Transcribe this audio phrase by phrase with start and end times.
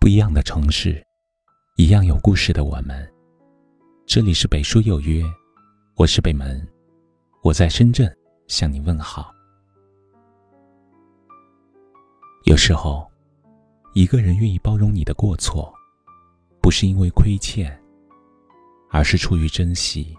[0.00, 1.06] 不一样的城市，
[1.76, 3.06] 一样有故事的我们。
[4.06, 5.22] 这里是北书有约，
[5.94, 6.66] 我是北门，
[7.42, 8.10] 我在深圳
[8.48, 9.30] 向你问好。
[12.44, 13.06] 有时候，
[13.92, 15.70] 一个人愿意包容你的过错，
[16.62, 17.70] 不是因为亏欠，
[18.90, 20.16] 而是出于珍惜。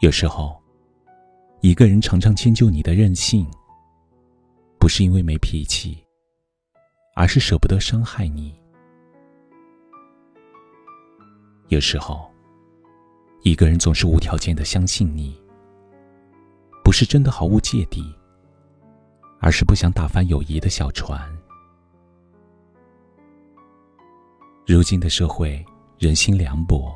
[0.00, 0.62] 有时候，
[1.62, 3.50] 一个人常常迁就你的任性，
[4.78, 6.03] 不是因为没脾气。
[7.14, 8.54] 而是舍不得伤害你。
[11.68, 12.30] 有时候，
[13.42, 15.40] 一个人总是无条件的相信你，
[16.82, 18.14] 不是真的毫无芥蒂，
[19.40, 21.20] 而是不想打翻友谊的小船。
[24.66, 25.64] 如今的社会
[25.98, 26.94] 人心凉薄，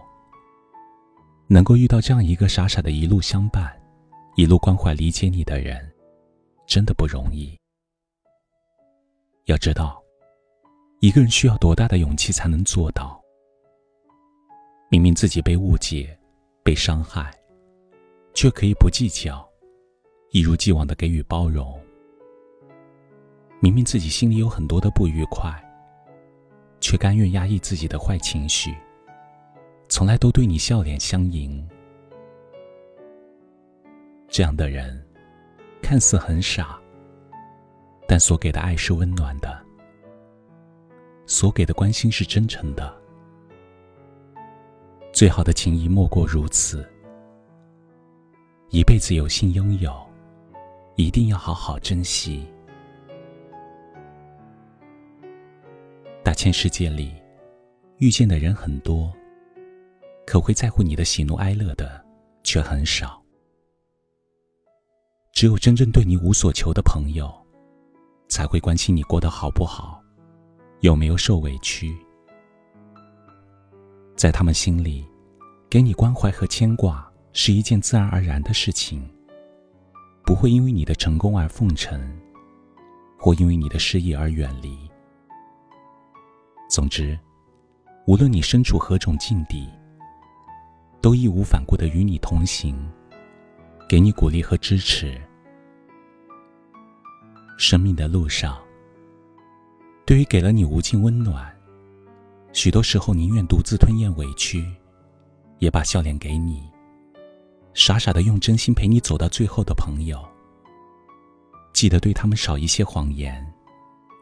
[1.46, 3.72] 能够遇到这样一个傻傻的一路相伴、
[4.36, 5.90] 一路关怀理解你的人，
[6.66, 7.56] 真的不容易。
[9.46, 10.02] 要知道。
[11.00, 13.22] 一个人需要多大的勇气才能做到？
[14.90, 16.18] 明明自己被误解、
[16.64, 17.32] 被伤害，
[18.34, 19.48] 却可以不计较，
[20.32, 21.80] 一如既往的给予包容。
[23.60, 25.52] 明明自己心里有很多的不愉快，
[26.80, 28.74] 却甘愿压抑自己的坏情绪，
[29.88, 31.64] 从来都对你笑脸相迎。
[34.26, 35.00] 这样的人，
[35.80, 36.76] 看似很傻，
[38.08, 39.67] 但所给的爱是温暖的。
[41.28, 42.90] 所给的关心是真诚的，
[45.12, 46.88] 最好的情谊莫过如此。
[48.70, 49.94] 一辈子有幸拥有，
[50.96, 52.46] 一定要好好珍惜。
[56.24, 57.14] 大千世界里，
[57.98, 59.12] 遇见的人很多，
[60.26, 62.02] 可会在乎你的喜怒哀乐的
[62.42, 63.22] 却很少。
[65.34, 67.30] 只有真正对你无所求的朋友，
[68.30, 70.02] 才会关心你过得好不好。
[70.80, 71.96] 有没有受委屈？
[74.14, 75.04] 在他们心里，
[75.68, 79.04] 给你关怀和牵挂是一件自然而然的事情，
[80.24, 82.00] 不会因为你的成功而奉承，
[83.18, 84.78] 或因为你的失意而远离。
[86.70, 87.18] 总之，
[88.06, 89.68] 无论你身处何种境地，
[91.00, 92.76] 都义无反顾的与你同行，
[93.88, 95.20] 给你鼓励和支持。
[97.56, 98.56] 生命的路上。
[100.08, 101.54] 对于给了你无尽温暖，
[102.54, 104.66] 许多时候宁愿独自吞咽委屈，
[105.58, 106.66] 也把笑脸给你。
[107.74, 110.26] 傻傻的用真心陪你走到最后的朋友，
[111.74, 113.46] 记得对他们少一些谎言，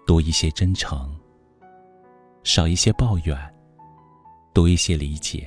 [0.04, 1.08] 多一些真诚；
[2.42, 3.38] 少一些抱怨，
[4.52, 5.46] 多一些理解；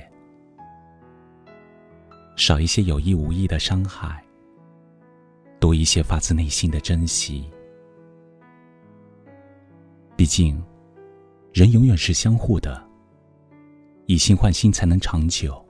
[2.34, 4.24] 少一些有意无意的伤害，
[5.58, 7.44] 多一些发自内心的珍惜。
[10.20, 10.62] 毕竟，
[11.50, 12.86] 人永远是相互的，
[14.04, 15.64] 以心换心才能长久。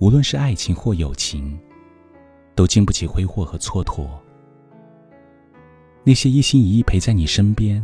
[0.00, 1.58] 无论是爱情或友情，
[2.54, 4.06] 都经不起挥霍和蹉跎。
[6.02, 7.82] 那些一心一意陪在你身边，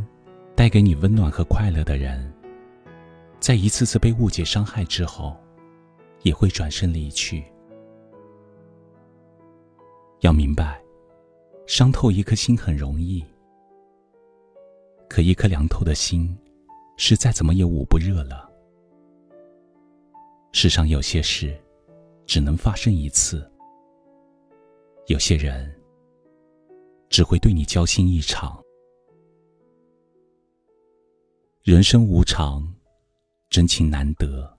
[0.54, 2.30] 带给你温暖和快乐的人，
[3.38, 5.34] 在一次次被误解伤害之后，
[6.24, 7.42] 也会转身离去。
[10.20, 10.78] 要明白，
[11.66, 13.24] 伤透一颗心很容易。
[15.10, 16.38] 可一颗凉透的心，
[16.96, 18.48] 是再怎么也捂不热了。
[20.52, 21.60] 世上有些事，
[22.26, 23.38] 只能发生一次；
[25.08, 25.68] 有些人，
[27.08, 28.62] 只会对你交心一场。
[31.64, 32.72] 人生无常，
[33.48, 34.56] 真情难得。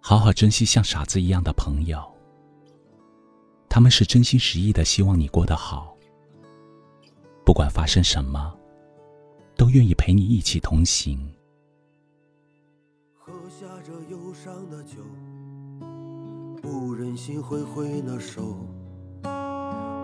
[0.00, 2.02] 好好珍惜像傻子一样的朋友，
[3.68, 5.93] 他们是真心实意的希望你过得好。
[7.44, 8.54] 不管发生什么，
[9.54, 11.18] 都愿意陪你一起同行。
[13.18, 14.96] 喝下这忧伤的酒，
[16.62, 18.56] 不忍心挥挥那手。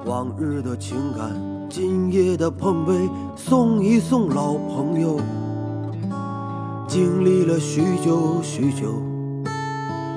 [0.04, 1.34] 往日的情感，
[1.70, 5.18] 今夜的碰杯，送一送老朋友。
[6.86, 9.02] 经历了许久许久，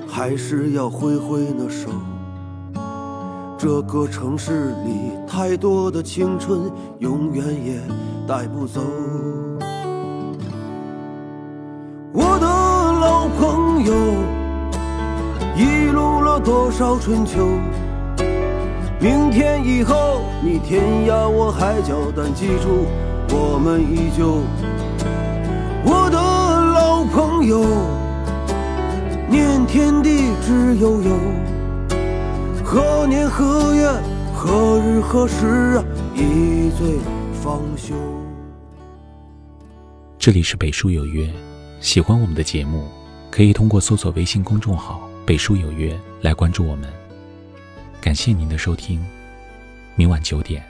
[0.08, 1.90] 还是要挥挥那手。
[3.64, 6.70] 这个城市里太多的青春，
[7.00, 7.80] 永远也
[8.28, 8.82] 带不走。
[12.12, 13.94] 我的老朋友，
[15.56, 17.48] 一路了多少春秋？
[19.00, 22.86] 明天以后你天涯我海角，但记住
[23.30, 24.42] 我们依旧。
[25.86, 27.64] 我的老朋友，
[29.30, 31.12] 念天地之悠悠。
[32.74, 33.88] 何年何月
[34.34, 35.86] 何日何时啊？
[36.16, 36.98] 一醉
[37.32, 37.94] 方休。
[40.18, 41.32] 这里是北书有约，
[41.80, 42.88] 喜欢我们的节目，
[43.30, 46.92] 可以通过搜索微信公众号“北书有约”来关注我们。
[48.02, 49.06] 感谢您的收听，
[49.96, 50.66] 明晚九点，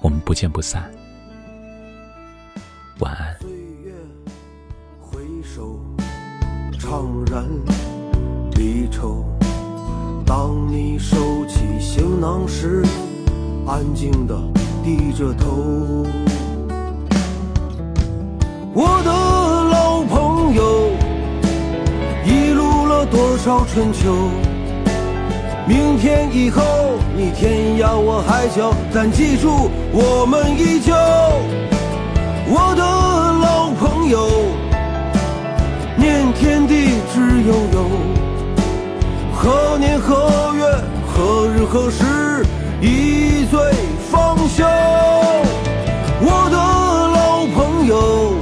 [0.00, 0.90] 我们不见不散。
[3.00, 3.38] 晚安。
[3.38, 3.50] 岁
[3.84, 3.92] 月
[4.98, 5.78] 回首，
[6.80, 7.46] 怅然
[8.52, 9.31] 离愁。
[10.34, 12.82] 当你收起行囊时，
[13.66, 14.34] 安静地
[14.82, 16.06] 低着头。
[18.72, 20.88] 我的老朋友，
[22.24, 24.30] 一路了多少春秋？
[25.68, 26.62] 明天以后，
[27.14, 30.94] 你天涯我海角，但记住，我们依旧。
[32.48, 34.30] 我的老朋友，
[35.94, 37.84] 念天地之悠悠，
[39.42, 40.62] 何年何月
[41.04, 42.46] 何日何时
[42.80, 43.58] 一醉
[44.08, 44.64] 方休？
[46.20, 48.36] 我的老朋友，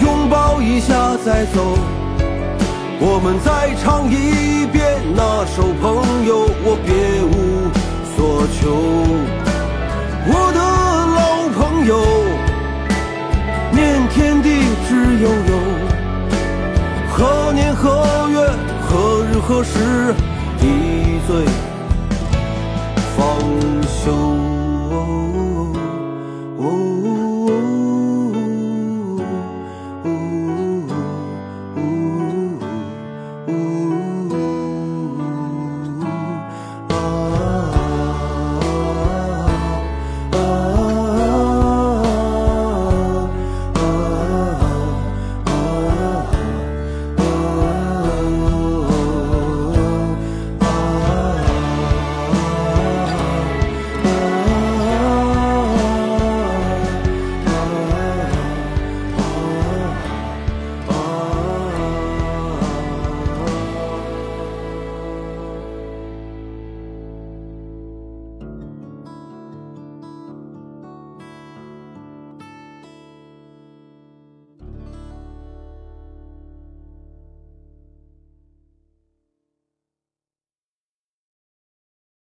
[0.00, 1.76] 拥抱一下再走，
[3.00, 6.94] 我们再唱一遍那首《朋友》，我别
[7.24, 7.68] 无
[8.14, 8.60] 所求。
[10.28, 10.60] 我的
[11.16, 12.13] 老朋友。
[19.46, 19.78] 何时
[20.58, 21.44] 一醉
[23.14, 23.38] 方
[23.86, 24.10] 休？